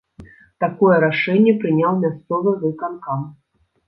[0.63, 3.19] Такое рашэнне прыняў мясцовы выканкам.